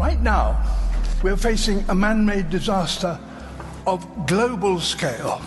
[0.00, 0.58] Right now,
[1.22, 3.20] we're facing a man made disaster
[3.86, 5.42] of global scale.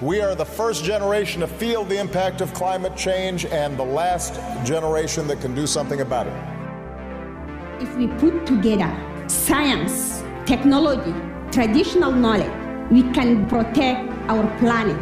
[0.00, 4.34] We are the first generation to feel the impact of climate change and the last
[4.64, 7.82] generation that can do something about it.
[7.82, 8.88] If we put together
[9.26, 11.12] science, technology,
[11.50, 12.52] traditional knowledge,
[12.88, 14.96] we can protect our planet.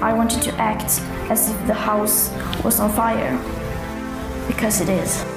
[0.00, 1.00] I wanted to act
[1.32, 2.30] as if the house
[2.62, 3.36] was on fire,
[4.46, 5.35] because it is.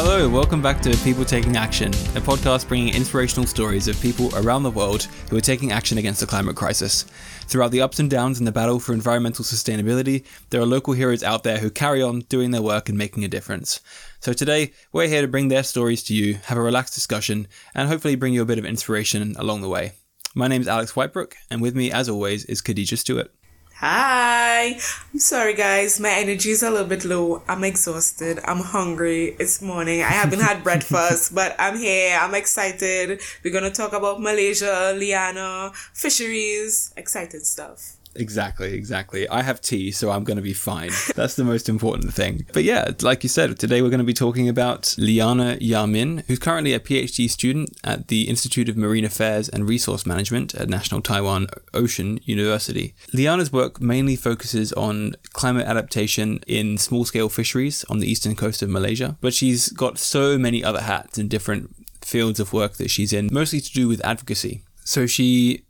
[0.00, 4.62] Hello, welcome back to People Taking Action, a podcast bringing inspirational stories of people around
[4.62, 7.04] the world who are taking action against the climate crisis.
[7.48, 11.24] Throughout the ups and downs in the battle for environmental sustainability, there are local heroes
[11.24, 13.80] out there who carry on doing their work and making a difference.
[14.20, 17.88] So today, we're here to bring their stories to you, have a relaxed discussion, and
[17.88, 19.94] hopefully bring you a bit of inspiration along the way.
[20.32, 23.32] My name is Alex Whitebrook, and with me, as always, is Khadija Stewart.
[23.80, 24.76] Hi.
[25.12, 26.00] I'm sorry, guys.
[26.00, 27.42] My energy is a little bit low.
[27.48, 28.40] I'm exhausted.
[28.44, 29.36] I'm hungry.
[29.38, 30.02] It's morning.
[30.02, 32.18] I haven't had breakfast, but I'm here.
[32.20, 33.20] I'm excited.
[33.44, 37.97] We're going to talk about Malaysia, Liyana, fisheries, excited stuff.
[38.14, 39.28] Exactly, exactly.
[39.28, 40.90] I have tea, so I'm going to be fine.
[41.14, 42.46] That's the most important thing.
[42.52, 46.38] But yeah, like you said, today we're going to be talking about Liyana Yamin, who's
[46.38, 51.00] currently a PhD student at the Institute of Marine Affairs and Resource Management at National
[51.00, 52.94] Taiwan Ocean University.
[53.12, 58.62] Liyana's work mainly focuses on climate adaptation in small scale fisheries on the eastern coast
[58.62, 62.90] of Malaysia, but she's got so many other hats in different fields of work that
[62.90, 64.62] she's in, mostly to do with advocacy.
[64.84, 65.64] So she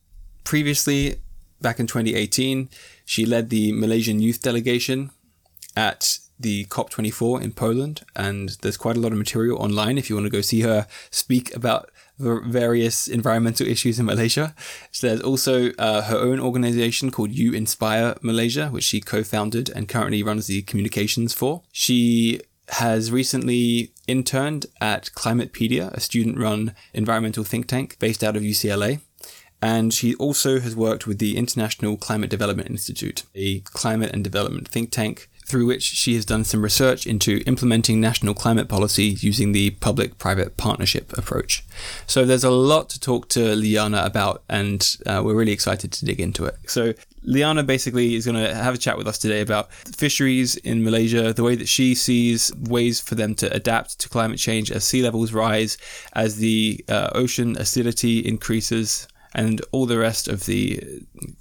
[0.45, 1.17] previously
[1.61, 2.69] back in 2018,
[3.05, 5.11] she led the Malaysian youth delegation
[5.77, 10.17] at the COP24 in Poland, and there's quite a lot of material online if you
[10.17, 14.55] want to go see her speak about the various environmental issues in Malaysia.
[14.93, 20.23] So there's also uh, her own organization called U-Inspire Malaysia, which she co-founded and currently
[20.23, 21.63] runs the communications for.
[21.73, 29.01] She has recently interned at Climatepedia, a student-run environmental think tank based out of UCLA.
[29.61, 34.69] And she also has worked with the International Climate Development Institute, a climate and development
[34.69, 39.53] think tank, through which she has done some research into implementing national climate policy using
[39.53, 41.65] the public private partnership approach.
[42.07, 46.05] So there's a lot to talk to Liyana about, and uh, we're really excited to
[46.05, 46.57] dig into it.
[46.67, 46.93] So
[47.27, 51.33] Liyana basically is going to have a chat with us today about fisheries in Malaysia,
[51.33, 55.03] the way that she sees ways for them to adapt to climate change as sea
[55.03, 55.79] levels rise,
[56.13, 60.83] as the uh, ocean acidity increases and all the rest of the,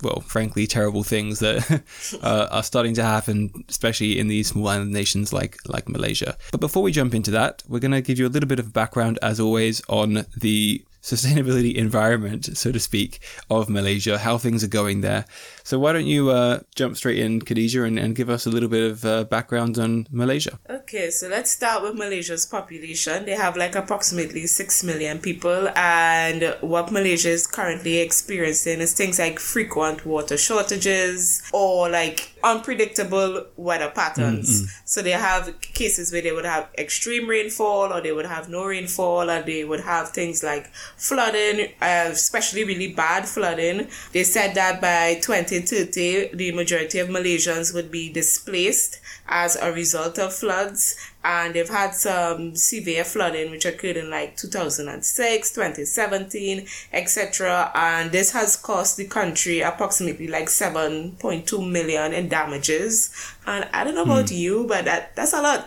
[0.03, 1.81] well, frankly, terrible things that
[2.21, 6.37] uh, are starting to happen, especially in these small island nations like like Malaysia.
[6.51, 8.71] But before we jump into that, we're going to give you a little bit of
[8.71, 13.19] background, as always, on the sustainability environment, so to speak,
[13.49, 15.25] of Malaysia, how things are going there.
[15.67, 18.69] So why don't you uh, jump straight in, Khadija, and, and give us a little
[18.69, 20.57] bit of uh, background on Malaysia?
[20.69, 23.25] Okay, so let's start with Malaysia's population.
[23.25, 29.19] They have like approximately 6 million people, and what Malaysia is currently experiencing is things
[29.19, 34.61] like frequent water shortages or like unpredictable weather patterns.
[34.61, 34.81] Mm-hmm.
[34.85, 38.65] So they have cases where they would have extreme rainfall or they would have no
[38.65, 43.87] rainfall or they would have things like flooding, uh, especially really bad flooding.
[44.13, 45.19] They said that by
[45.63, 50.95] 2030, the majority of Malaysians would be displaced as a result of floods.
[51.23, 58.31] And they've had some severe flooding which occurred in like 2006 2017 etc and this
[58.31, 63.13] has cost the country approximately like 7.2 million in damages.
[63.45, 64.35] And i don't know about hmm.
[64.35, 65.65] you but that that's a lot.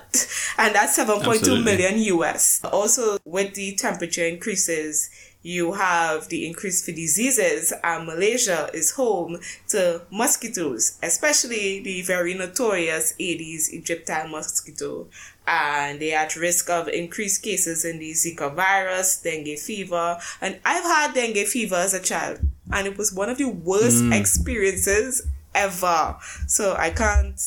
[0.57, 5.11] And that's 7.2 million us also with the temperature increases
[5.43, 12.34] you have the increase for diseases and Malaysia is home to mosquitoes, especially the very
[12.34, 15.09] notorious Aedes aegypti mosquito.
[15.47, 20.19] And they are at risk of increased cases in the Zika virus, dengue fever.
[20.41, 22.41] And I've had dengue fever as a child
[22.72, 24.19] and it was one of the worst mm.
[24.19, 26.17] experiences ever.
[26.47, 27.41] So I can't,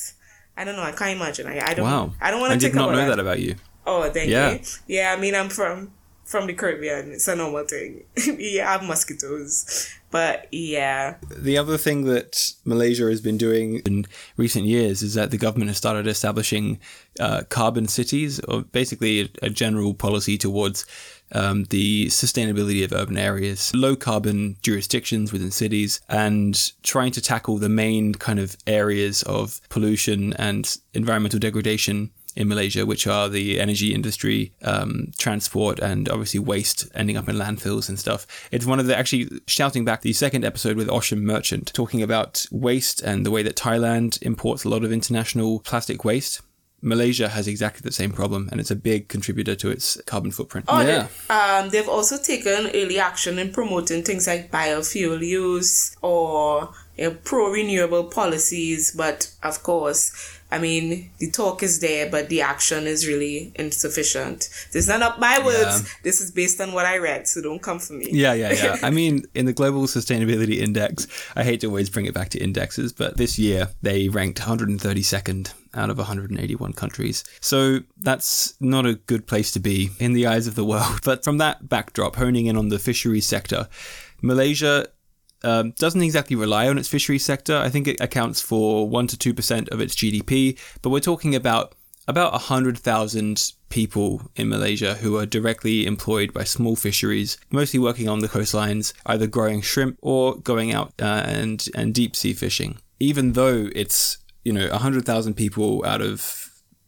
[0.57, 1.47] I don't know, I can't imagine.
[1.47, 2.11] I, I don't, wow.
[2.19, 3.07] I don't want to I did not know that.
[3.09, 3.55] that about you.
[3.85, 4.29] Oh, dengue.
[4.29, 4.57] Yeah.
[4.87, 5.91] yeah, I mean, I'm from
[6.33, 7.11] from the Caribbean.
[7.11, 8.05] It's a normal thing.
[8.39, 9.87] you have mosquitoes.
[10.09, 11.17] But yeah.
[11.29, 15.69] The other thing that Malaysia has been doing in recent years is that the government
[15.69, 16.79] has started establishing
[17.19, 20.87] uh, carbon cities, or basically a, a general policy towards
[21.33, 27.59] um, the sustainability of urban areas, low carbon jurisdictions within cities, and trying to tackle
[27.59, 33.59] the main kind of areas of pollution and environmental degradation in Malaysia, which are the
[33.59, 38.25] energy industry, um, transport, and obviously waste ending up in landfills and stuff.
[38.51, 42.45] It's one of the actually shouting back the second episode with Ocean Merchant, talking about
[42.51, 46.41] waste and the way that Thailand imports a lot of international plastic waste.
[46.83, 50.65] Malaysia has exactly the same problem, and it's a big contributor to its carbon footprint.
[50.67, 51.07] Oh, yeah.
[51.29, 57.05] they, um, they've also taken early action in promoting things like biofuel use or you
[57.05, 62.41] know, pro renewable policies, but of course, I mean, the talk is there, but the
[62.41, 64.49] action is really insufficient.
[64.71, 65.81] This is not up my words.
[65.81, 65.89] Yeah.
[66.03, 68.09] This is based on what I read, so don't come for me.
[68.11, 68.77] Yeah, yeah, yeah.
[68.83, 72.37] I mean, in the Global Sustainability Index, I hate to always bring it back to
[72.37, 77.23] indexes, but this year they ranked 132nd out of 181 countries.
[77.41, 80.99] So that's not a good place to be in the eyes of the world.
[81.03, 83.67] But from that backdrop, honing in on the fisheries sector,
[84.21, 84.87] Malaysia
[85.43, 87.57] um, doesn't exactly rely on its fisheries sector.
[87.57, 91.75] I think it accounts for 1 to 2% of its GDP, but we're talking about
[92.07, 98.19] about 100,000 people in Malaysia who are directly employed by small fisheries, mostly working on
[98.19, 102.77] the coastlines, either growing shrimp or going out uh, and, and deep sea fishing.
[102.99, 106.42] Even though it's, you know, 100,000 people out of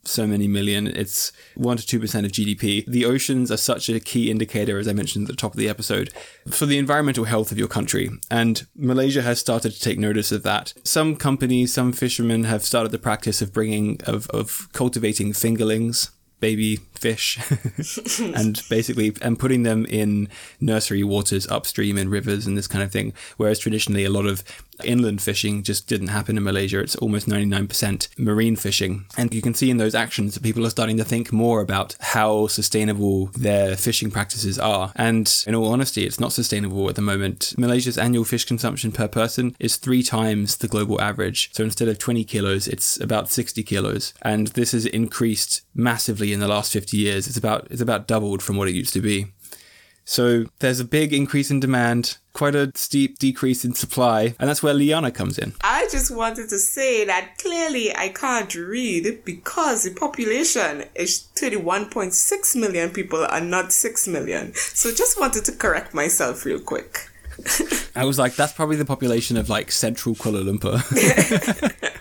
[0.07, 0.88] so many million.
[0.88, 2.86] It's 1 to 2% of GDP.
[2.86, 5.69] The oceans are such a key indicator, as I mentioned at the top of the
[5.69, 6.12] episode,
[6.48, 8.10] for the environmental health of your country.
[8.30, 10.74] And Malaysia has started to take notice of that.
[10.84, 16.12] Some companies, some fishermen have started the practice of bringing, of, of cultivating fingerlings.
[16.42, 17.40] Baby fish,
[18.36, 20.28] and basically, and putting them in
[20.60, 23.13] nursery waters upstream in rivers and this kind of thing.
[23.38, 24.44] Whereas traditionally, a lot of
[24.83, 26.80] inland fishing just didn't happen in Malaysia.
[26.80, 29.06] It's almost 99% marine fishing.
[29.18, 31.95] And you can see in those actions that people are starting to think more about
[32.00, 34.92] how sustainable their fishing practices are.
[34.95, 37.54] And in all honesty, it's not sustainable at the moment.
[37.57, 41.54] Malaysia's annual fish consumption per person is three times the global average.
[41.54, 44.13] So instead of 20 kilos, it's about 60 kilos.
[44.22, 47.27] And this has increased massively in the last 50 years.
[47.27, 49.27] It's about, it's about doubled from what it used to be.
[50.06, 54.62] So there's a big increase in demand, quite a steep decrease in supply, and that's
[54.62, 55.54] where Liyana comes in.
[55.64, 62.56] I just wanted to say that clearly I can't read because the population is 31.6
[62.56, 64.54] million people and not 6 million.
[64.54, 67.10] So just wanted to correct myself real quick.
[67.96, 70.82] I was like, that's probably the population of like central Kuala Lumpur.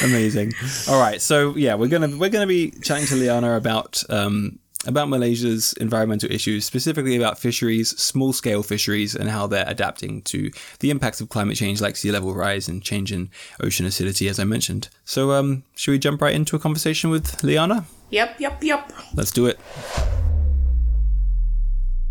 [0.02, 0.52] Amazing.
[0.88, 5.08] All right, so yeah, we're gonna we're gonna be chatting to Liyana about um, about
[5.08, 10.50] Malaysia's environmental issues, specifically about fisheries, small scale fisheries, and how they're adapting to
[10.80, 13.30] the impacts of climate change, like sea level rise and change in
[13.62, 14.88] ocean acidity, as I mentioned.
[15.04, 17.84] So, um, should we jump right into a conversation with Liyana?
[18.10, 18.92] Yep, yep, yep.
[19.14, 19.58] Let's do it.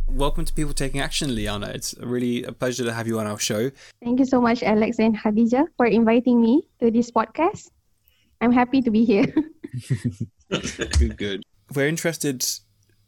[0.08, 1.70] Welcome to People Taking Action, Liyana.
[1.70, 3.72] It's really a pleasure to have you on our show.
[4.04, 7.70] Thank you so much, Alex and Khadija, for inviting me to this podcast.
[8.42, 9.34] I'm happy to be here.
[11.00, 11.44] good, good.
[11.74, 12.46] We're interested,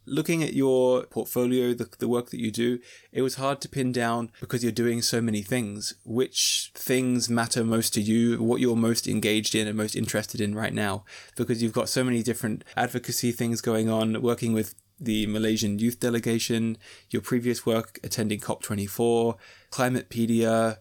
[0.06, 2.78] looking at your portfolio, the, the work that you do,
[3.12, 5.94] it was hard to pin down because you're doing so many things.
[6.04, 10.54] Which things matter most to you, what you're most engaged in and most interested in
[10.54, 11.04] right now?
[11.36, 15.98] Because you've got so many different advocacy things going on, working with the Malaysian youth
[15.98, 16.78] delegation,
[17.10, 19.36] your previous work attending COP24,
[19.70, 20.78] Climatepedia,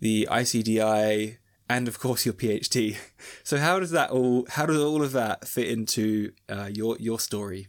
[0.00, 1.38] the ICDI,
[1.68, 2.96] and of course your PhD.
[3.44, 7.20] So how does that all how does all of that fit into uh, your your
[7.20, 7.68] story?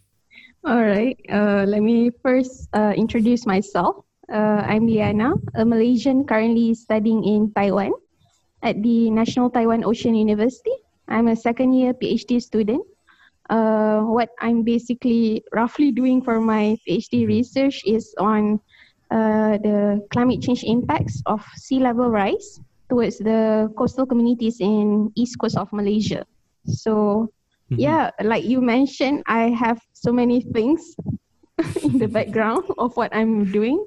[0.65, 1.19] All right.
[1.31, 4.03] Uh, let me first uh, introduce myself.
[4.31, 7.93] Uh, I'm Liyana, a Malaysian currently studying in Taiwan
[8.61, 10.75] at the National Taiwan Ocean University.
[11.07, 12.85] I'm a second year PhD student.
[13.49, 18.59] Uh, what I'm basically roughly doing for my PhD research is on
[19.09, 25.37] uh, the climate change impacts of sea level rise towards the coastal communities in east
[25.39, 26.25] coast of Malaysia.
[26.65, 27.27] So
[27.71, 27.81] Mm-hmm.
[27.83, 30.95] yeah, like you mentioned, I have so many things
[31.83, 33.83] in the background of what I'm doing.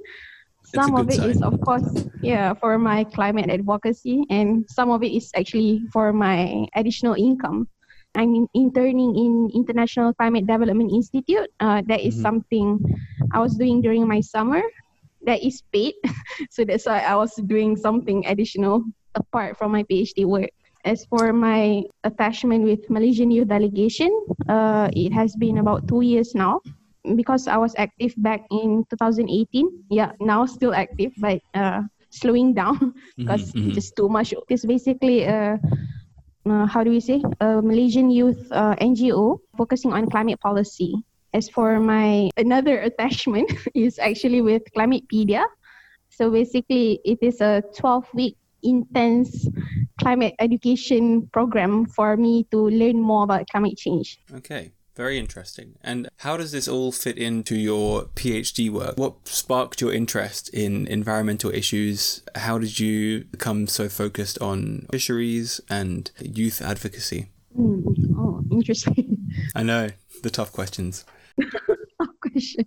[0.65, 1.43] Some of it is, sign.
[1.43, 1.85] of course,
[2.23, 7.69] yeah, for my climate advocacy, and some of it is actually for my additional income.
[8.15, 11.49] I'm interning in International Climate Development Institute.
[11.61, 12.23] Uh, that is Mhm.
[12.23, 12.79] something
[13.33, 14.63] I was doing during my summer.
[15.25, 15.95] That is paid,
[16.51, 20.51] so that's why I was doing something additional apart from my PhD work.
[20.85, 24.11] As for my attachment with Malaysian Youth Delegation,
[24.49, 26.61] uh, it has been about two years now.
[27.17, 32.95] Because I was active back in 2018, yeah, now still active, but uh, slowing down
[33.19, 33.75] because Mhm, mhm.
[33.75, 34.35] just too much.
[34.49, 35.59] It's basically a
[36.49, 40.95] uh, how do we say a Malaysian youth uh, NGO focusing on climate policy.
[41.35, 45.45] As for my another attachment is actually with Climatepedia.
[46.11, 49.49] So basically, it is a 12 week intense
[49.99, 54.19] climate education program for me to learn more about climate change.
[54.35, 54.73] Okay.
[54.95, 55.77] Very interesting.
[55.83, 58.99] And how does this all fit into your PhD work?
[58.99, 62.23] What sparked your interest in environmental issues?
[62.35, 67.31] How did you become so focused on fisheries and youth advocacy?
[67.59, 67.85] Mm.
[68.19, 69.17] Oh, interesting.
[69.55, 69.89] I know
[70.23, 71.07] the tough questions.
[72.21, 72.65] Question.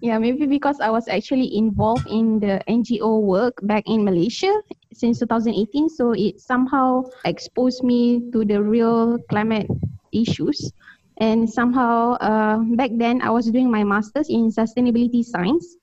[0.00, 4.52] Yeah, maybe because I was actually involved in the NGO work back in Malaysia
[4.92, 9.68] since 2018, so it somehow exposed me to the real climate
[10.12, 10.72] issues
[11.18, 15.76] and somehow uh, back then i was doing my master's in sustainability science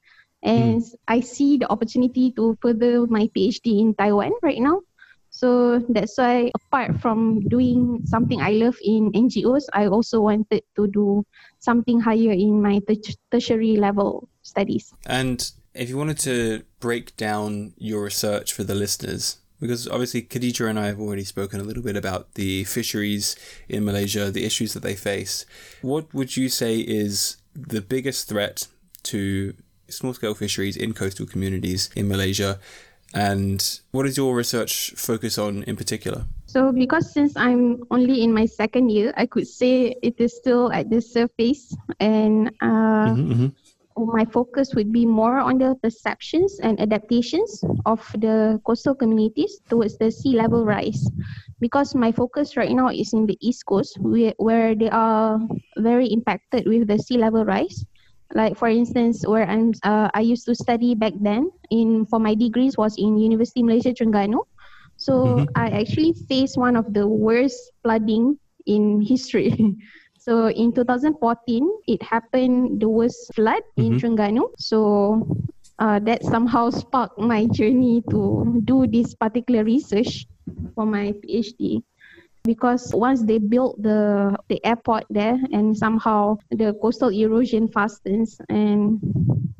[0.43, 0.95] and mm.
[1.07, 4.81] i see the opportunity to further my phd in taiwan right now
[5.29, 10.87] so that's why apart from doing something i love in ngos i also wanted to
[10.87, 11.23] do
[11.65, 12.75] something higher in my
[13.31, 19.37] tertiary level studies and if you wanted to break down your research for the listeners
[19.59, 23.35] because obviously Khadija and I have already spoken a little bit about the fisheries
[23.69, 25.45] in Malaysia, the issues that they face.
[25.81, 28.67] What would you say is the biggest threat
[29.03, 29.53] to
[29.89, 32.59] small scale fisheries in coastal communities in Malaysia?
[33.13, 36.25] And what does your research focus on in particular?
[36.55, 40.71] So, because since I'm only in my second year, I could say it is still
[40.71, 44.15] at the surface, and uh, mm-hmm, mm-hmm.
[44.15, 49.99] my focus would be more on the perceptions and adaptations of the coastal communities towards
[49.99, 51.03] the sea level rise.
[51.59, 55.43] Because my focus right now is in the east coast where, where they are
[55.75, 57.83] very impacted with the sea level rise.
[58.33, 62.33] Like for instance where i'm uh, i used to study back then in for my
[62.33, 64.41] degrees was in university malaysia terengganu
[64.97, 65.45] so mm-hmm.
[65.55, 69.53] i actually faced one of the worst flooding in history
[70.25, 71.21] So in 2014,
[71.85, 73.85] it happened the worst flood mm-hmm.
[73.85, 74.49] in Terengganu.
[74.57, 75.21] So
[75.77, 80.25] uh, that somehow sparked my journey to do this particular research
[80.73, 81.85] for my PhD
[82.45, 89.01] because once they built the the airport there and somehow the coastal erosion fastens and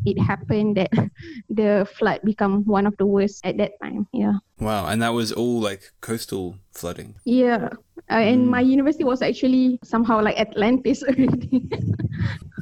[0.05, 0.91] it happened that
[1.49, 4.37] the flood become one of the worst at that time yeah.
[4.59, 7.15] Wow and that was all like coastal flooding?
[7.25, 7.69] Yeah
[8.09, 8.49] uh, and mm.
[8.49, 11.67] my university was actually somehow like Atlantis already.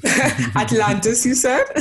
[0.55, 1.65] Atlantis, you said?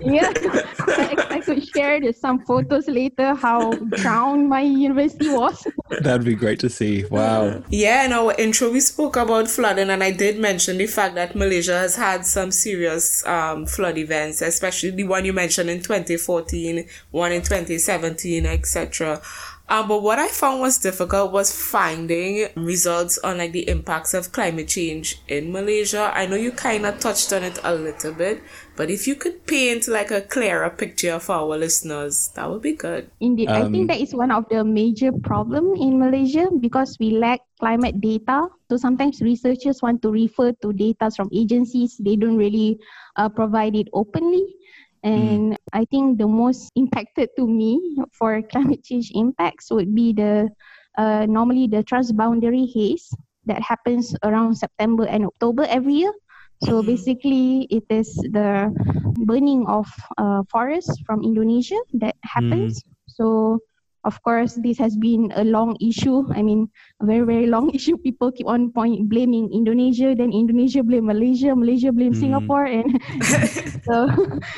[0.00, 0.32] yeah.
[0.80, 5.66] I, I, could share some photos later how drowned my university was.
[6.00, 7.04] That'd be great to see.
[7.04, 7.62] Wow.
[7.68, 11.34] Yeah, in our intro, we spoke about flooding, and I did mention the fact that
[11.34, 16.86] Malaysia has had some serious um, flood events, especially the one you mentioned in 2014,
[17.10, 19.20] one in 2017, etc.
[19.68, 24.32] Um, but what I found was difficult was finding results on like the impacts of
[24.32, 26.10] climate change in Malaysia.
[26.12, 28.42] I know you kind of touched on it a little bit,
[28.76, 32.74] but if you could paint like a clearer picture for our listeners, that would be
[32.74, 33.10] good.
[33.20, 36.98] Indeed, um, I think um, that is one of the major problem in Malaysia because
[36.98, 38.48] we lack climate data.
[38.68, 41.96] So sometimes researchers want to refer to data from agencies.
[41.96, 42.78] They don't really
[43.16, 44.44] uh, provide it openly.
[45.04, 45.10] Mm.
[45.10, 45.56] And mm.
[45.72, 50.48] I think the most impacted to me for climate change impacts would be the
[50.98, 53.08] uh, normally the transboundary haze
[53.46, 56.12] that happens around September and October every year.
[56.62, 56.86] So mm-hmm.
[56.86, 58.70] basically, it is the
[59.26, 62.82] burning of uh, forests from Indonesia that happens.
[62.82, 62.86] Mm.
[63.08, 63.58] So
[64.04, 66.26] of course this has been a long issue.
[66.34, 66.68] I mean
[67.00, 67.96] a very very long issue.
[67.96, 72.20] People keep on point blaming indonesia then indonesia blame malaysia malaysia blame mm.
[72.20, 72.88] singapore and
[73.86, 74.08] so,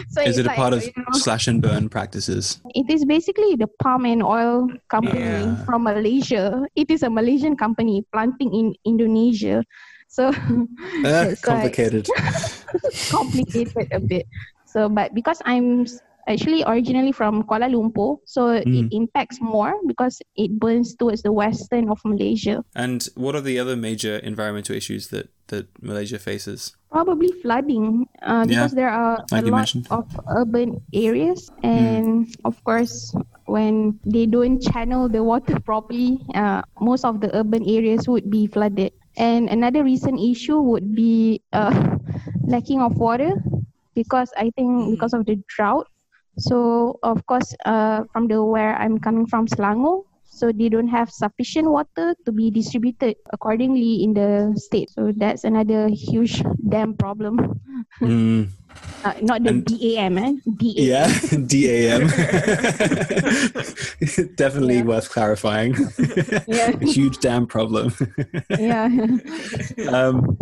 [0.08, 2.60] so is it a like, part of you know, slash and burn practices?
[2.74, 5.64] It is basically the palm and oil company yeah.
[5.64, 6.62] from malaysia.
[6.76, 9.64] It is a malaysian company planting in indonesia.
[10.08, 10.28] So
[11.04, 12.06] uh, complicated.
[13.10, 14.26] complicated a bit.
[14.64, 15.86] So but because i'm
[16.26, 18.64] actually originally from Kuala Lumpur, so mm.
[18.64, 22.64] it impacts more because it burns towards the western of Malaysia.
[22.74, 26.76] And what are the other major environmental issues that that Malaysia faces?
[26.90, 29.88] Probably flooding, uh, because yeah, there are like a lot mentioned.
[29.90, 32.34] of urban areas, and mm.
[32.44, 33.12] of course,
[33.46, 38.46] when they don't channel the water properly, uh, most of the urban areas would be
[38.46, 38.92] flooded.
[39.16, 41.98] And another recent issue would be uh,
[42.42, 43.30] lacking of water
[43.94, 44.90] because I think mm.
[44.90, 45.86] because of the drought,
[46.38, 51.10] so of course, uh, from the where I'm coming from, Selangor, so they don't have
[51.10, 54.90] sufficient water to be distributed accordingly in the state.
[54.90, 57.60] So that's another huge dam problem.
[58.00, 58.48] Mm.
[59.04, 60.32] Uh, not the and, DAM, eh?
[60.58, 60.74] DAM.
[60.74, 61.06] Yeah,
[61.46, 62.08] DAM.
[64.34, 64.82] Definitely yeah.
[64.82, 65.76] worth clarifying.
[66.48, 66.72] yeah.
[66.80, 67.94] A huge dam problem.
[68.58, 68.88] yeah.
[69.88, 70.36] um,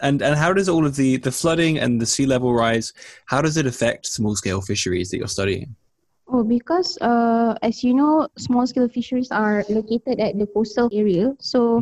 [0.00, 2.92] and and how does all of the the flooding and the sea level rise
[3.26, 5.74] how does it affect small scale fisheries that you're studying
[6.30, 11.32] Oh, because uh, as you know, small scale fisheries are located at the coastal area,
[11.40, 11.80] so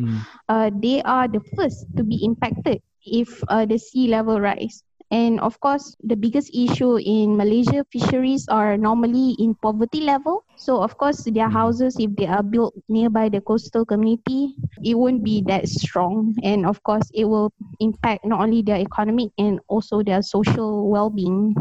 [0.48, 4.86] uh, they are the first to be impacted if uh, the sea level rise.
[5.10, 10.45] And of course, the biggest issue in Malaysia fisheries are normally in poverty level.
[10.56, 15.22] So of course, their houses, if they are built nearby the coastal community, it won't
[15.22, 16.34] be that strong.
[16.42, 21.54] And of course, it will impact not only their economic and also their social well-being.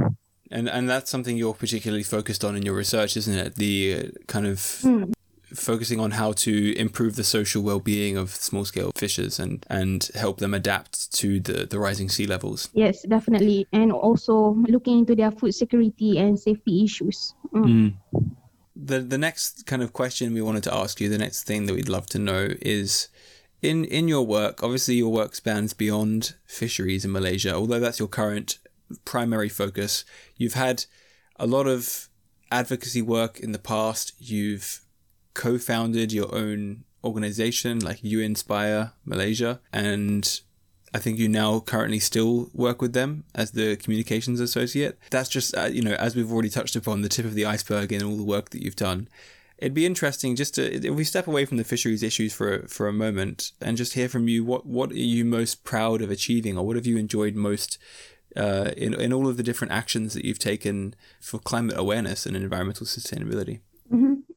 [0.52, 3.56] And and that's something you're particularly focused on in your research, isn't it?
[3.56, 4.86] The uh, kind of
[5.54, 10.54] focusing on how to improve the social well-being of small-scale fishers and and help them
[10.54, 12.70] adapt to the the rising sea levels.
[12.74, 13.68] Yes, definitely.
[13.74, 17.34] And also looking into their food security and safety issues.
[17.54, 17.94] Mm.
[18.76, 21.74] The the next kind of question we wanted to ask you, the next thing that
[21.74, 23.10] we'd love to know is
[23.62, 28.08] in in your work, obviously your work spans beyond fisheries in Malaysia, although that's your
[28.08, 28.60] current
[29.06, 30.06] primary focus.
[30.38, 30.86] You've had
[31.38, 32.10] a lot of
[32.52, 34.14] advocacy work in the past.
[34.20, 34.82] You've
[35.34, 40.42] co-founded your own organization like U-Inspire Malaysia and
[40.96, 44.98] I think you now currently still work with them as the communications associate.
[45.10, 47.92] That's just, uh, you know, as we've already touched upon, the tip of the iceberg
[47.92, 49.10] in all the work that you've done.
[49.58, 52.88] It'd be interesting just to, if we step away from the fisheries issues for for
[52.88, 54.46] a moment and just hear from you.
[54.46, 57.78] What what are you most proud of achieving, or what have you enjoyed most
[58.36, 62.36] uh, in in all of the different actions that you've taken for climate awareness and
[62.36, 63.60] environmental sustainability?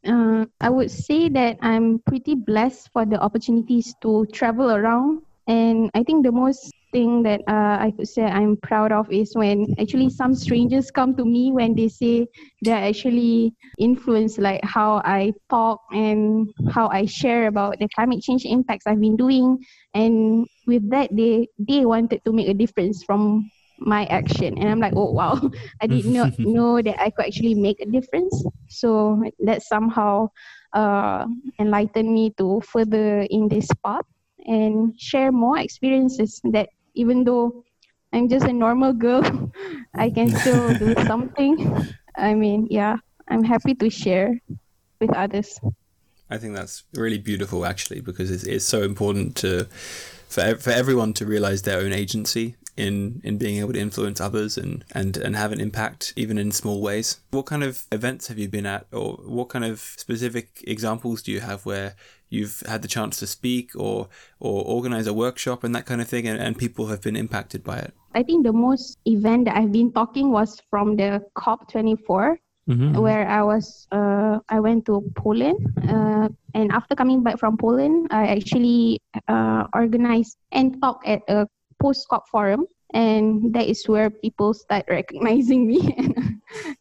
[0.04, 5.22] Uh, I would say that I'm pretty blessed for the opportunities to travel around.
[5.48, 9.32] And I think the most thing that uh, I could say I'm proud of is
[9.34, 12.26] when actually some strangers come to me when they say
[12.60, 18.44] they're actually influenced like how I talk and how I share about the climate change
[18.44, 19.58] impacts I've been doing.
[19.94, 24.58] And with that, they they wanted to make a difference from my action.
[24.58, 25.40] And i'm like oh wow.
[25.80, 28.44] I did not know that i could actually make a difference.
[28.68, 30.28] So that somehow
[30.74, 31.24] uh,
[31.58, 34.04] enlightened me to further in this path
[34.46, 37.64] and share more experiences that even though
[38.12, 39.22] i'm just a normal girl
[39.94, 41.86] i can still do something.
[42.16, 42.96] I mean yeah
[43.28, 44.40] i'm happy to share
[45.00, 45.58] with others.
[46.30, 49.64] I think that's really beautiful, actually, because it's, it's so important to
[50.28, 54.56] for for everyone to realize their own agency in in being able to influence others
[54.56, 57.20] and and and have an impact even in small ways.
[57.30, 61.32] What kind of events have you been at, or what kind of specific examples do
[61.32, 61.94] you have where
[62.30, 66.08] you've had the chance to speak or or organize a workshop and that kind of
[66.08, 67.92] thing, and, and people have been impacted by it?
[68.14, 72.36] I think the most event that I've been talking was from the COP24
[72.68, 75.56] where I was uh, I went to Poland
[75.88, 81.48] uh, and after coming back from Poland I actually uh, organized and talked at a
[81.80, 85.94] post COP forum and that is where people start recognizing me.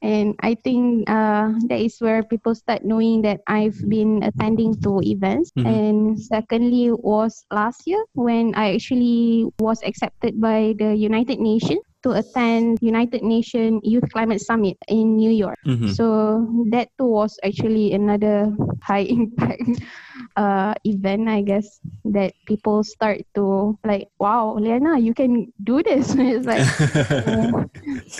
[0.02, 5.02] And I think uh, that is where people start knowing that I've been attending to
[5.04, 5.52] events.
[5.68, 12.12] And secondly was last year when I actually was accepted by the United Nations to
[12.12, 15.60] attend United Nations Youth Climate Summit in New York.
[15.92, 19.84] So that too was actually another high impact
[20.36, 26.16] uh, event, I guess, that people start to like, wow, Liyana, you can do this.
[26.18, 26.66] it's like,
[27.28, 27.66] uh,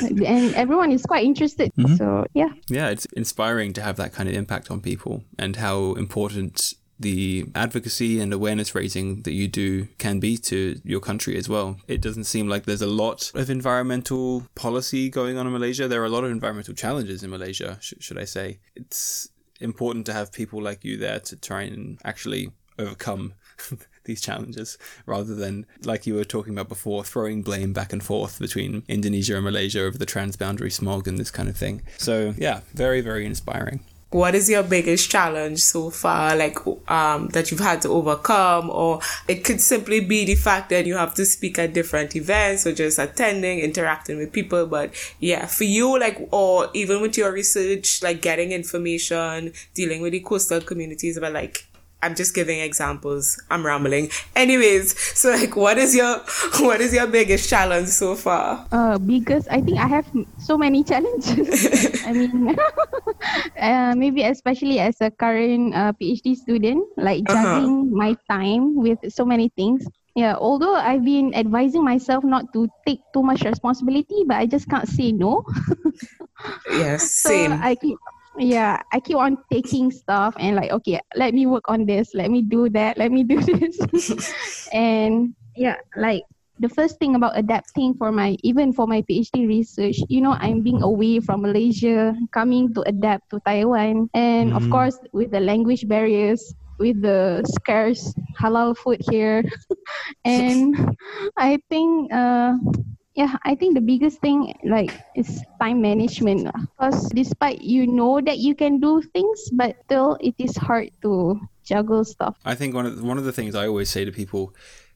[0.26, 1.72] and everyone is quite interested.
[1.98, 2.50] So yeah.
[2.70, 7.46] Yeah, it's inspiring to have that kind of impact on people and how important the
[7.54, 11.78] advocacy and awareness raising that you do can be to your country as well.
[11.88, 15.88] It doesn't seem like there's a lot of environmental policy going on in Malaysia.
[15.88, 18.60] There are a lot of environmental challenges in Malaysia, sh- should I say.
[18.76, 23.34] It's important to have people like you there to try and actually overcome
[24.04, 28.40] these challenges rather than like you were talking about before throwing blame back and forth
[28.40, 31.82] between Indonesia and Malaysia over the transboundary smog and this kind of thing.
[31.98, 36.58] So, yeah, very very inspiring what is your biggest challenge so far like
[36.90, 38.70] um that you've had to overcome?
[38.70, 42.66] Or it could simply be the fact that you have to speak at different events
[42.66, 44.66] or just attending interacting with people.
[44.66, 50.14] But yeah for you like or even with your research like getting information dealing with
[50.14, 51.67] the coastal communities but like
[52.02, 53.42] I'm just giving examples.
[53.50, 54.12] I'm rambling.
[54.36, 56.22] Anyways, so like what is your
[56.60, 58.68] what is your biggest challenge so far?
[58.72, 60.06] Uh, because I think I have
[60.38, 62.06] so many challenges.
[62.06, 62.56] I mean,
[63.60, 69.26] uh, maybe especially as a current uh, PhD student, like juggling my time with so
[69.26, 69.86] many things.
[70.14, 74.68] Yeah, although I've been advising myself not to take too much responsibility, but I just
[74.70, 75.46] can't say no.
[76.70, 77.54] Yes, so same.
[77.54, 77.98] I keep
[78.38, 82.30] yeah i keep on taking stuff and like okay let me work on this let
[82.32, 83.78] me do that let me do this.
[84.74, 86.24] And yeah like
[86.60, 90.62] the first thing about adapting for my even for my PhD research, you know, I'm
[90.64, 94.70] being away from Malaysia, coming to adapt to Taiwan, and of Mhm.
[94.70, 96.42] course with the language barriers,
[96.80, 99.44] with the scarce halal food here,
[100.26, 100.76] and
[101.38, 102.54] I think, uh,
[103.18, 106.48] yeah, I think the biggest thing like is time management.
[106.78, 111.42] Because despite you know that you can do things, but still it is hard to
[111.66, 112.38] juggle stuff.
[112.46, 114.54] I think one of the, one of the things I always say to people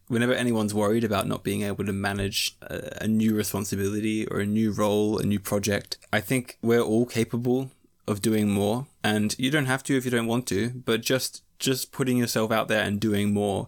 [0.07, 4.45] whenever anyone's worried about not being able to manage a, a new responsibility or a
[4.45, 7.71] new role, a new project, I think we're all capable
[8.07, 11.43] of doing more and you don't have to if you don't want to, but just
[11.57, 13.67] just putting yourself out there and doing more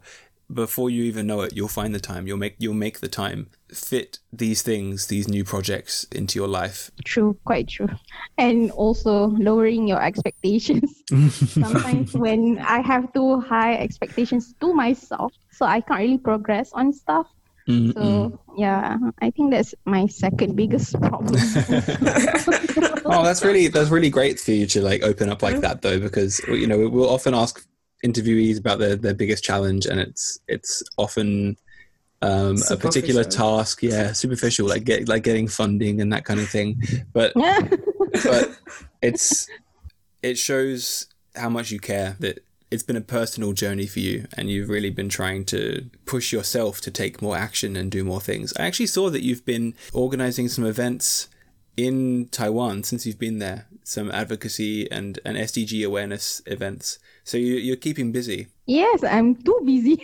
[0.54, 2.28] before you even know it, you'll find the time.
[2.28, 6.92] You'll make you'll make the time fit these things, these new projects into your life.
[7.06, 7.90] True, quite true.
[8.38, 11.04] And also lowering your expectations.
[11.10, 16.94] Sometimes when I have too high expectations to myself, so I can't really progress on
[16.94, 17.28] stuff.
[17.68, 17.94] Mm-mm.
[17.94, 21.36] So yeah, I think that's my second biggest problem.
[23.06, 26.00] oh, that's really that's really great for you to like open up like that though,
[26.00, 27.66] because you know we'll often ask
[28.04, 31.58] interviewees about their, their biggest challenge, and it's it's often
[32.22, 36.50] um, a particular task, yeah, superficial, like get like getting funding and that kind of
[36.50, 36.82] thing.
[37.12, 37.68] But yeah.
[38.24, 38.58] but
[39.02, 39.48] it's
[40.22, 44.50] it shows how much you care that it's been a personal journey for you and
[44.50, 48.52] you've really been trying to push yourself to take more action and do more things.
[48.58, 51.28] I actually saw that you've been organizing some events
[51.78, 56.98] in Taiwan since you've been there, some advocacy and, and SDG awareness events.
[57.24, 58.48] So you, you're keeping busy.
[58.66, 60.00] Yes, I'm too busy.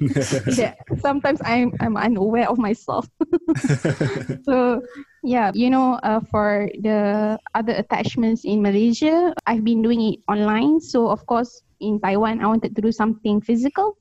[0.46, 3.08] yeah, sometimes I'm I'm unaware of myself.
[4.42, 4.82] so
[5.22, 10.80] yeah, you know, uh, for the other attachments in Malaysia, I've been doing it online.
[10.80, 13.98] So of course, in Taiwan, I wanted to do something physical.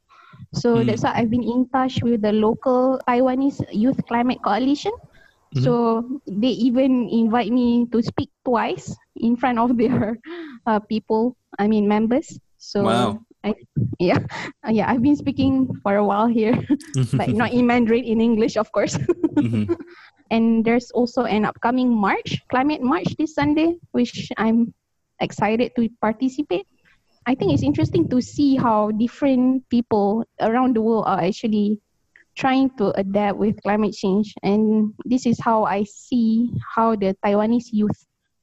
[0.53, 0.87] So Mm.
[0.87, 4.93] that's why I've been in touch with the local Taiwanese Youth Climate Coalition.
[5.57, 10.17] So they even invite me to speak twice in front of their
[10.67, 11.35] uh, people.
[11.57, 12.37] I mean members.
[12.57, 13.19] So Wow.
[13.43, 13.53] I
[13.99, 14.19] yeah
[14.69, 16.53] yeah I've been speaking for a while here,
[17.13, 18.97] but not in Mandarin in English of course.
[19.37, 19.69] Mhm.
[20.31, 24.73] and there's also an upcoming march, climate march this Sunday, which I'm
[25.21, 26.67] excited to participate.
[27.25, 31.79] I think it's interesting to see how different people around the world are actually
[32.35, 34.33] trying to adapt with climate change.
[34.43, 37.97] And this is how I see how the Taiwanese youth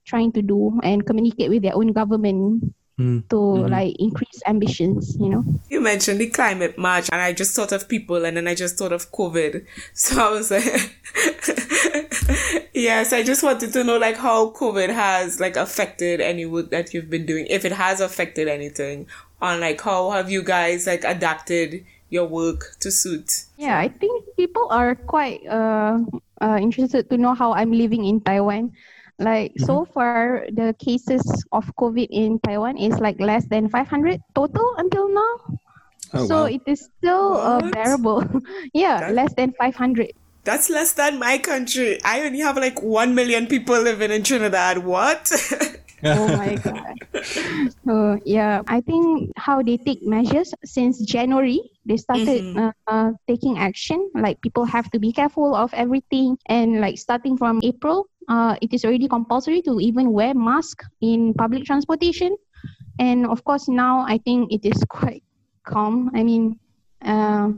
[0.05, 3.29] trying to do and communicate with their own government Mm.
[3.29, 3.71] to Mhm.
[3.71, 5.45] like increase ambitions, you know.
[5.69, 8.79] You mentioned the climate march, and I just thought of people, and then I just
[8.79, 9.65] thought of COVID.
[9.95, 10.63] So I was like,
[12.73, 16.95] yes, I just wanted to know like how COVID has like affected any work that
[16.95, 19.07] you've been doing, if it has affected anything,
[19.43, 23.45] on like how have you guys like adapted your work to suit.
[23.57, 25.99] Yeah, I think people are quite uh,
[26.41, 28.73] uh, interested to know how I'm living in Taiwan.
[29.19, 31.23] Like so far, the cases
[31.53, 35.33] of COVID in Taiwan is like less than 500 total until now.
[36.15, 36.45] Oh, so wow.
[36.47, 38.23] it is still uh, bearable.
[38.75, 40.11] yeah, That- less than 500.
[40.45, 41.99] That's less than my country.
[42.05, 44.85] I only have like one million people living in Trinidad.
[44.85, 45.33] What?
[46.05, 47.01] oh my god.
[47.89, 52.61] So yeah, I think how they take measures since January, they started Mhm.
[52.61, 54.11] uh, uh, taking action.
[54.15, 58.73] Like people have to be careful of everything, and like starting from April, uh, it
[58.73, 62.37] is already compulsory to even wear mask in public transportation.
[62.99, 65.23] And of course, now I think it is quite
[65.65, 66.11] calm.
[66.15, 66.59] I mean,
[67.03, 67.51] uh,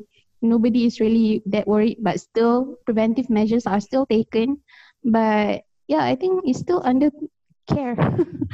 [0.42, 4.62] nobody is really that worried, but still preventive measures are still taken.
[5.05, 7.11] But yeah, I think it's still under
[7.66, 7.96] care.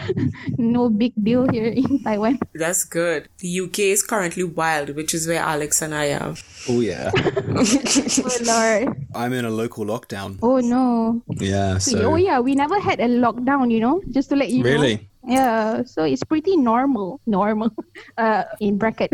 [0.58, 2.38] no big deal here in Taiwan.
[2.54, 3.28] That's good.
[3.38, 6.34] The UK is currently wild, which is where Alex and I are.
[6.68, 7.10] Oh yeah.
[7.54, 8.96] Oh Lord.
[9.14, 10.38] I'm in a local lockdown.
[10.42, 11.22] Oh no.
[11.28, 11.78] Yeah.
[11.78, 14.62] So, So oh yeah, we never had a lockdown, you know, just to let you
[14.62, 14.70] know.
[14.70, 15.08] really.
[15.24, 17.20] Yeah, so it's pretty normal.
[17.26, 17.70] Normal.
[18.18, 19.10] Uh in bracket.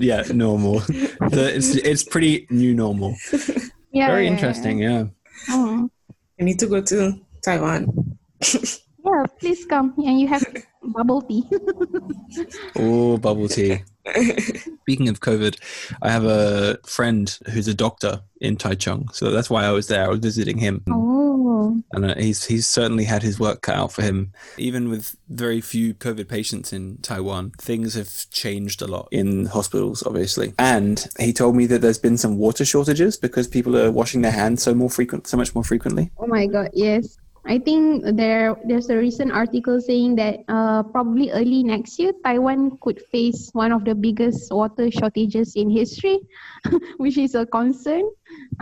[0.00, 0.80] yeah, normal.
[1.30, 3.14] The, it's it's pretty new normal.
[3.92, 4.08] yeah.
[4.08, 4.78] Very yeah, interesting.
[4.78, 5.04] Yeah.
[5.48, 5.54] Yeah.
[5.56, 5.90] Mm.
[6.40, 7.14] I need to go to
[7.44, 8.18] Taiwan.
[9.04, 10.44] Yeah, please come and you have
[10.82, 11.44] bubble tea.
[12.76, 13.82] Oh, bubble tea.
[14.82, 15.58] Speaking of COVID,
[16.02, 20.04] I have a friend who's a doctor in Taichung, so that's why I was there.
[20.04, 21.82] I was visiting him, oh.
[21.92, 24.32] and uh, he's he's certainly had his work cut out for him.
[24.56, 30.02] Even with very few COVID patients in Taiwan, things have changed a lot in hospitals,
[30.02, 30.54] obviously.
[30.58, 34.32] And he told me that there's been some water shortages because people are washing their
[34.32, 36.10] hands so more frequent, so much more frequently.
[36.18, 37.18] Oh my god, yes.
[37.50, 42.78] I think there there's a recent article saying that uh, probably early next year Taiwan
[42.78, 46.22] could face one of the biggest water shortages in history,
[47.02, 48.06] which is a concern.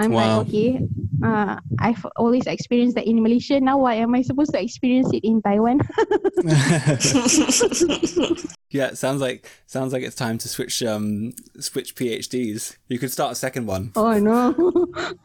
[0.01, 0.40] I'm Wow.
[0.40, 0.81] like, okay,
[1.20, 3.61] uh, I've always experienced that in Malaysia.
[3.61, 5.85] Now, why am I supposed to experience it in Taiwan?
[8.70, 12.76] Yeah, it sounds like sounds like it's time to switch um switch PhDs.
[12.88, 13.92] You could start a second one.
[13.96, 14.54] oh no,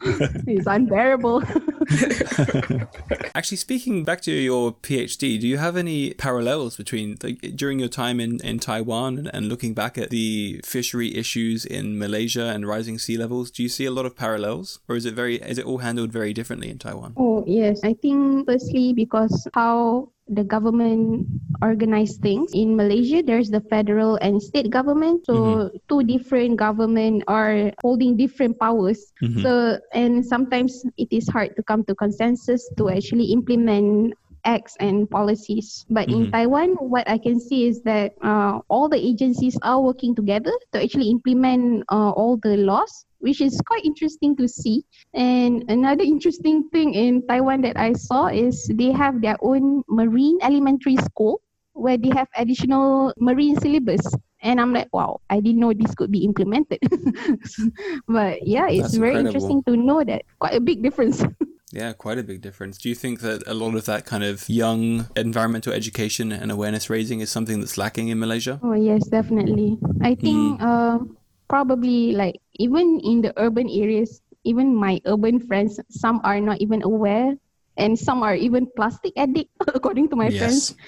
[0.46, 1.42] it's unbearable.
[3.34, 7.88] Actually, speaking back to your PhD, do you have any parallels between like, during your
[7.88, 12.66] time in, in Taiwan and, and looking back at the fishery issues in Malaysia and
[12.66, 13.50] rising sea levels?
[13.50, 16.12] Do you see a lot of parallels, or is it very is it all handled
[16.12, 17.12] very differently in Taiwan?
[17.16, 17.80] Oh, yes.
[17.84, 21.26] I think firstly because how the government
[21.60, 22.52] organize things.
[22.54, 25.26] In Malaysia there's the federal and state government.
[25.26, 25.76] So mm-hmm.
[25.88, 29.12] two different government are holding different powers.
[29.22, 29.42] Mm-hmm.
[29.42, 35.08] So and sometimes it is hard to come to consensus to actually implement acts and
[35.10, 39.80] policies but in Taiwan what I can see is that uh, all the agencies are
[39.80, 44.84] working together to actually implement uh, all the laws which is quite interesting to see
[45.14, 50.38] and another interesting thing in Taiwan that I saw is they have their own marine
[50.42, 51.40] elementary school
[51.74, 54.00] where they have additional marine syllabus.
[54.42, 56.78] And I'm like, wow, I didn't know this could be implemented.
[58.08, 59.26] but yeah, it's That's very incredible.
[59.26, 61.24] interesting to know that quite a big difference.
[61.74, 62.78] Yeah, quite a big difference.
[62.78, 66.88] Do you think that a lot of that kind of young environmental education and awareness
[66.88, 68.62] raising is something that's lacking in Malaysia?
[68.62, 69.74] Oh yes, definitely.
[69.98, 71.02] I think uh,
[71.50, 76.86] probably like even in the urban areas, even my urban friends, some are not even
[76.86, 77.34] aware,
[77.74, 80.78] and some are even plastic addict, according to my friends.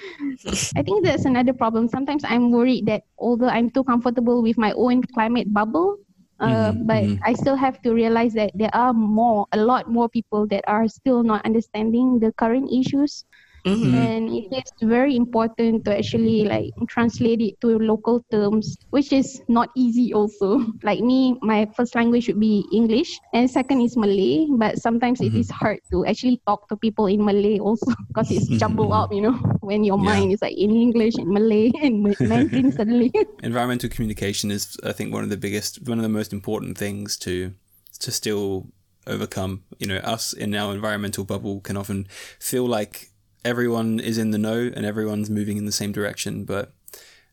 [0.79, 1.91] I think that's another problem.
[1.91, 5.99] Sometimes I'm worried that although I'm too comfortable with my own climate bubble,
[6.39, 10.47] uh, but I still have to realize that there are more, a lot more people
[10.47, 13.25] that are still not understanding the current issues.
[13.65, 13.95] Mm-hmm.
[13.95, 19.41] And it is very important to actually like translate it to local terms, which is
[19.47, 20.65] not easy also.
[20.83, 25.31] Like me, my first language would be English and second is Malay, but sometimes it
[25.31, 25.41] mm-hmm.
[25.41, 29.21] is hard to actually talk to people in Malay also because it's jumbled up, you
[29.21, 30.15] know, when your Yeah.
[30.15, 33.11] mind is like in English and Malay and Mandarin suddenly.
[33.43, 37.17] environmental communication is i think one of the biggest one of the most important things
[37.17, 37.53] to
[37.99, 38.67] to still
[39.05, 42.07] overcome you know us in our environmental bubble can often
[42.39, 43.11] feel like
[43.45, 46.71] everyone is in the know and everyone's moving in the same direction but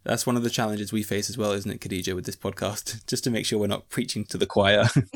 [0.04, 3.04] that's one of the challenges we face as well isn't it khadija with this podcast
[3.06, 4.84] just to make sure we're not preaching to the choir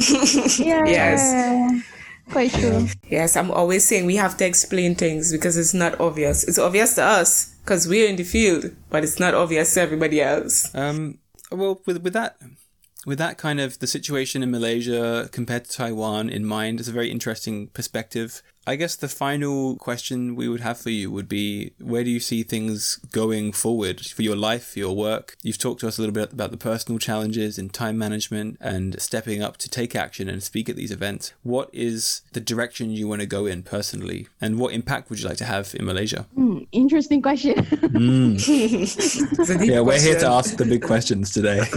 [0.59, 0.85] yeah.
[0.87, 1.85] Yes.
[2.31, 2.87] Quite true.
[3.09, 6.44] Yes, I'm always saying we have to explain things because it's not obvious.
[6.44, 10.20] It's obvious to us because we're in the field, but it's not obvious to everybody
[10.20, 10.74] else.
[10.74, 11.18] Um,
[11.51, 12.37] well, with with that,
[13.07, 16.92] with that kind of the situation in Malaysia compared to Taiwan in mind, it's a
[16.92, 18.42] very interesting perspective.
[18.68, 22.20] I guess the final question we would have for you would be: Where do you
[22.20, 25.38] see things going forward for your life, for your work?
[25.42, 29.00] You've talked to us a little bit about the personal challenges in time management and
[29.00, 31.33] stepping up to take action and speak at these events.
[31.42, 35.28] What is the direction you want to go in personally, and what impact would you
[35.28, 36.26] like to have in Malaysia?
[36.35, 37.54] Hmm, interesting question.
[37.81, 41.64] It's a deep Yeah, we're here to ask the big questions today.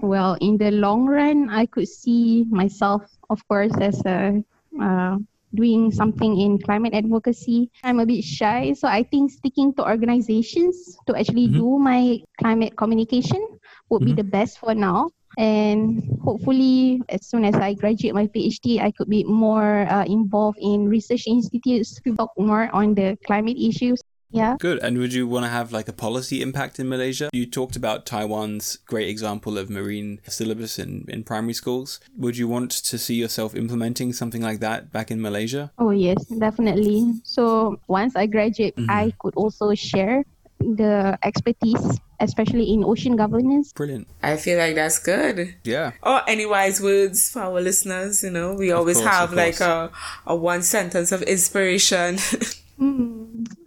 [0.00, 4.42] Well, in the long run, I could see myself, of course, as a
[4.82, 5.16] uh,
[5.54, 7.70] doing something in climate advocacy.
[7.84, 12.76] I'm a bit shy, so I think sticking to organizations to actually do my climate
[12.76, 13.40] communication
[13.90, 15.10] would be the best for now.
[15.38, 20.58] And hopefully, as soon as I graduate my PhD, I could be more uh, involved
[20.60, 24.00] in research institutes to talk more on the climate issues.
[24.32, 24.56] Yeah.
[24.58, 24.78] Good.
[24.82, 27.30] And would you want to have like a policy impact in Malaysia?
[27.32, 32.00] You talked about Taiwan's great example of marine syllabus in, in primary schools.
[32.16, 35.70] Would you want to see yourself implementing something like that back in Malaysia?
[35.78, 37.12] Oh yes, definitely.
[37.24, 40.24] So once I graduate, I could also share
[40.58, 43.72] the expertise, especially in ocean governance.
[43.72, 44.06] Brilliant.
[44.22, 45.54] I feel like that's good.
[45.64, 45.92] Yeah.
[46.02, 49.90] Or any wise words for our listeners, you know, we always course, have like a,
[50.26, 52.18] a one sentence of inspiration.
[52.78, 53.18] Hmm.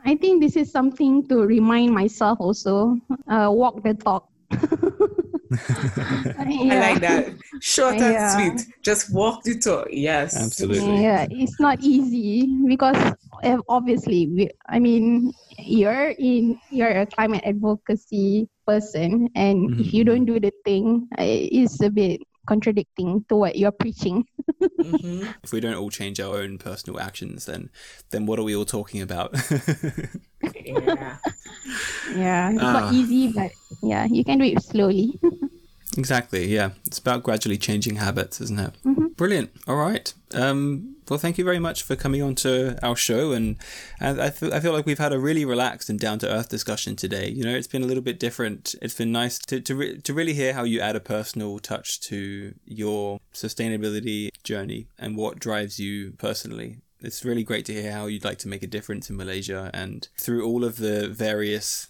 [0.06, 2.98] I think this is something to remind myself also.
[3.28, 4.30] Uh, walk the talk.
[6.40, 7.34] I like that.
[7.62, 8.36] Short and Yeah.
[8.36, 8.66] sweet.
[8.84, 9.88] Just walk the talk.
[9.92, 10.36] Yes.
[10.36, 11.02] Absolutely.
[11.02, 12.98] Yeah, it's not easy because
[13.44, 20.04] uh, obviously, we, I mean, you're in you're a climate advocacy person, and if you
[20.04, 24.26] don't do the thing, uh, it's a bit contradicting to what you're preaching.
[24.86, 25.34] Mhm.
[25.44, 27.70] If we don't all change our own personal actions, then
[28.12, 29.34] then what are we all talking about?
[30.54, 31.18] Yeah.
[32.16, 32.74] Yeah, it's Ah.
[32.80, 35.20] not easy, but yeah, you can do it slowly.
[35.98, 36.48] Exactly.
[36.48, 38.74] Yeah, it's about gradually changing habits, isn't it?
[38.86, 39.08] Mm-hmm.
[39.16, 39.52] Brilliant.
[39.68, 40.14] All right.
[40.34, 43.58] Um, well, thank you very much for coming on to our show, and,
[44.00, 46.50] and I feel I feel like we've had a really relaxed and down to earth
[46.50, 47.30] discussion today.
[47.30, 48.76] You know, it's been a little bit different.
[48.82, 52.02] It's been nice to to, re- to really hear how you add a personal touch
[52.02, 56.78] to your sustainability journey and what drives you personally.
[57.02, 60.08] It's really great to hear how you'd like to make a difference in Malaysia and
[60.18, 61.88] through all of the various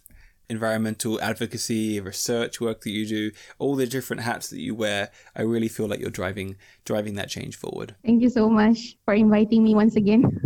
[0.50, 5.42] environmental advocacy, research work that you do, all the different hats that you wear, I
[5.42, 6.56] really feel like you're driving
[6.86, 7.96] driving that change forward.
[8.06, 10.40] Thank you so much for inviting me once again.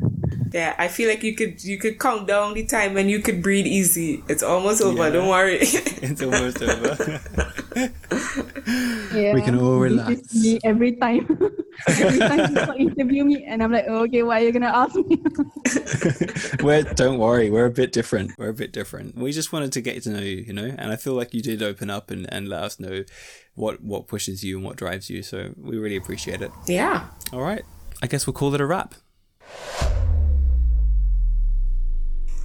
[0.51, 3.43] Yeah, I feel like you could you could count down the time and you could
[3.43, 4.23] breathe easy.
[4.27, 5.05] It's almost over.
[5.05, 5.09] Yeah.
[5.09, 5.57] Don't worry.
[5.61, 7.21] it's almost over.
[9.15, 10.33] yeah, we can all relax.
[10.33, 11.27] Me every time.
[11.87, 14.95] every time people interview me, and I'm like, oh, okay, why are you gonna ask
[14.95, 15.21] me?
[16.63, 18.31] we're don't worry, we're a bit different.
[18.37, 19.15] We're a bit different.
[19.15, 21.41] We just wanted to get to know you, you know, and I feel like you
[21.41, 23.03] did open up and, and let us know
[23.55, 25.23] what what pushes you and what drives you.
[25.23, 26.51] So we really appreciate it.
[26.67, 27.07] Yeah.
[27.33, 27.63] All right.
[28.01, 28.95] I guess we'll call it a wrap.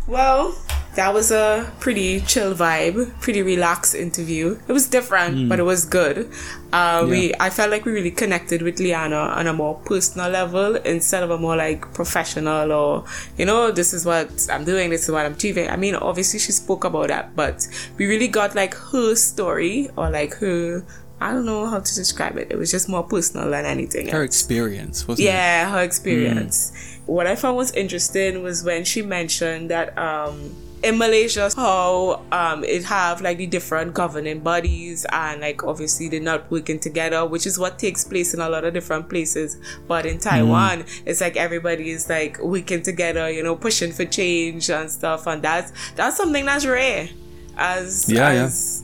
[0.07, 0.55] Well,
[0.97, 4.59] that was a pretty chill vibe, pretty relaxed interview.
[4.69, 5.49] It was different, mm.
[5.49, 6.31] but it was good.
[6.73, 7.05] Uh, yeah.
[7.05, 11.23] We, I felt like we really connected with Liyana on a more personal level instead
[11.23, 13.05] of a more like professional or,
[13.37, 15.69] you know, this is what I'm doing, this is what I'm achieving.
[15.69, 20.11] I mean, obviously she spoke about that, but we really got like her story or
[20.11, 20.85] like her
[21.21, 22.49] I don't know how to describe it.
[22.51, 24.09] It was just more personal than anything.
[24.09, 24.27] Her else.
[24.27, 25.35] experience, wasn't yeah, it?
[25.37, 26.71] Yeah, her experience.
[26.71, 26.94] Mm.
[27.07, 32.63] What I found was interesting was when she mentioned that um, in Malaysia, how um,
[32.63, 37.47] it have like the different governing bodies and like obviously they're not working together, which
[37.47, 39.59] is what takes place in a lot of different places.
[39.89, 41.03] But in Taiwan, mm.
[41.07, 45.43] it's like everybody is like working together, you know, pushing for change and stuff, and
[45.43, 47.09] that's that's something that's rare.
[47.57, 48.84] As yeah, as, yeah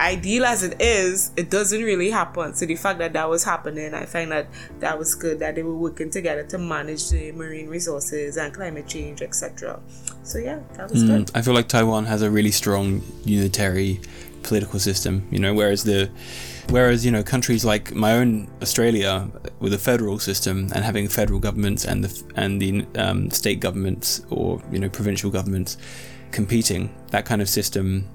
[0.00, 2.54] ideal as it is, it doesn't really happen.
[2.54, 4.48] So the fact that that was happening, I find that
[4.80, 8.88] that was good that they were working together to manage the marine resources and climate
[8.88, 9.80] change, etc.
[10.22, 11.30] So yeah, that was mm, good.
[11.34, 14.00] I feel like Taiwan has a really strong unitary
[14.42, 15.26] political system.
[15.30, 16.10] You know, whereas the
[16.70, 21.40] whereas you know countries like my own Australia with a federal system and having federal
[21.40, 25.76] governments and the and the um, state governments or you know provincial governments
[26.30, 28.08] competing, that kind of system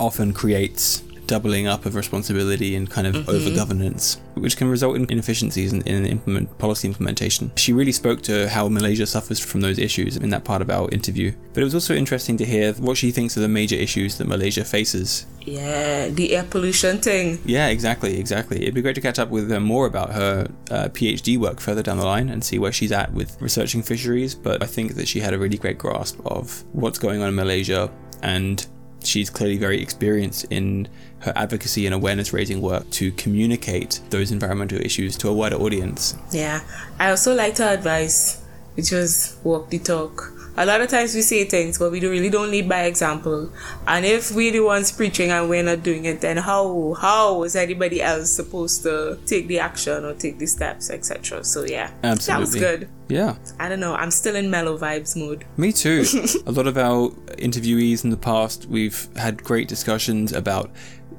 [0.00, 3.30] often creates doubling up of responsibility and kind of mm-hmm.
[3.30, 7.52] over governance, which can result in inefficiencies in, in implement, policy implementation.
[7.56, 10.88] She really spoke to how Malaysia suffers from those issues in that part of our
[10.90, 11.32] interview.
[11.52, 14.26] But it was also interesting to hear what she thinks are the major issues that
[14.26, 15.26] Malaysia faces.
[15.40, 17.38] Yeah, the air pollution thing.
[17.44, 18.62] Yeah, exactly, exactly.
[18.62, 21.82] It'd be great to catch up with her more about her uh, PhD work further
[21.82, 24.34] down the line and see where she's at with researching fisheries.
[24.34, 27.34] But I think that she had a really great grasp of what's going on in
[27.34, 27.90] Malaysia
[28.22, 28.66] and
[29.02, 30.88] she's clearly very experienced in
[31.20, 36.16] her advocacy and awareness raising work to communicate those environmental issues to a wider audience.
[36.30, 36.60] Yeah,
[36.98, 38.42] I also liked her advice,
[38.74, 42.30] which was walk the talk a lot of times we say things, but we really
[42.30, 43.50] don't lead by example.
[43.86, 47.54] And if we're the ones preaching and we're not doing it, then how how is
[47.54, 51.44] anybody else supposed to take the action or take the steps, etc.?
[51.44, 52.88] So yeah, absolutely, that was good.
[53.08, 53.94] Yeah, I don't know.
[53.94, 55.44] I'm still in mellow vibes mood.
[55.56, 56.04] Me too.
[56.46, 60.70] a lot of our interviewees in the past, we've had great discussions about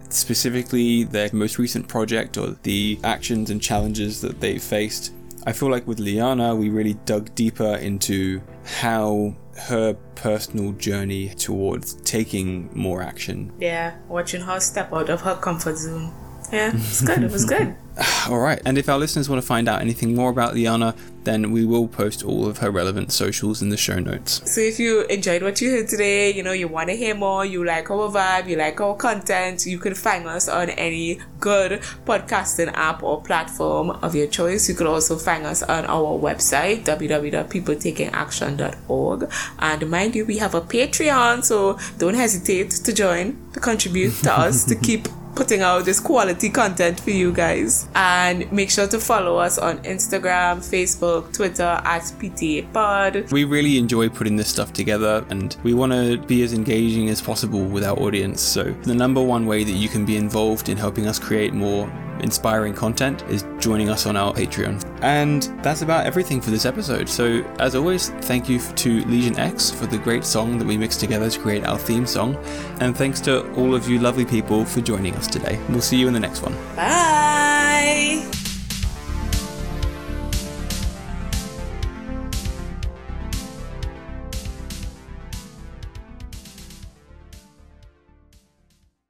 [0.09, 5.13] specifically their most recent project or the actions and challenges that they faced
[5.45, 8.41] I feel like with Liyana, we really dug deeper into
[8.77, 9.35] how
[9.67, 13.51] her personal journey towards taking more action.
[13.59, 16.13] Yeah, watching her step out of her comfort zone.
[16.51, 17.23] Yeah, it's good.
[17.23, 17.75] it was good.
[18.29, 18.61] all right.
[18.65, 21.85] And if our listeners want to find out anything more about Liyana, then we will
[21.87, 24.41] post all of her relevant socials in the show notes.
[24.49, 27.45] So if you enjoyed what you heard today, you know, you want to hear more,
[27.45, 31.81] you like our vibe, you like our content, you can find us on any good
[32.05, 34.69] podcasting app or platform of your choice.
[34.69, 39.29] You could also find us on our website, www.peopletakingAction.org.
[39.59, 44.31] And mind you, we have a Patreon, so don't hesitate to join, to contribute to
[44.31, 45.09] us, to keep
[45.39, 47.87] putting out this quality content for you guys.
[47.95, 53.31] And make sure to follow us on Instagram, Facebook, Twitter at PTA Pod.
[53.31, 57.21] We really enjoy putting this stuff together and we want to be as engaging as
[57.21, 58.41] possible with our audience.
[58.41, 61.89] So, the number one way that you can be involved in helping us create more
[62.21, 64.83] inspiring content is joining us on our Patreon.
[65.01, 67.07] And that's about everything for this episode.
[67.09, 70.99] So, as always, thank you to Legion X for the great song that we mixed
[70.99, 72.35] together to create our theme song.
[72.79, 75.59] And thanks to all of you lovely people for joining us today.
[75.69, 76.55] We'll see you in the next one.
[76.75, 78.38] Bye.